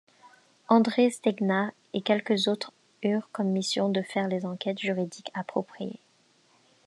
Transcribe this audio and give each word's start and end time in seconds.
André 0.67 1.11
Streignart 1.11 1.73
et 1.93 2.01
quelques 2.01 2.47
autres 2.47 2.73
eurent 3.03 3.29
comme 3.31 3.49
mission 3.49 3.87
de 3.89 4.01
faire 4.01 4.27
les 4.27 4.47
enquêtes 4.47 4.79
juridiques 4.79 5.29
appropriées. 5.35 5.99